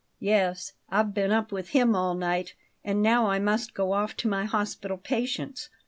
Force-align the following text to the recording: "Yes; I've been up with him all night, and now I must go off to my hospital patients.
"Yes; 0.17 0.73
I've 0.89 1.13
been 1.13 1.31
up 1.31 1.51
with 1.51 1.69
him 1.69 1.95
all 1.95 2.15
night, 2.15 2.55
and 2.83 3.03
now 3.03 3.27
I 3.27 3.37
must 3.37 3.75
go 3.75 3.91
off 3.91 4.17
to 4.17 4.27
my 4.27 4.45
hospital 4.45 4.97
patients. 4.97 5.69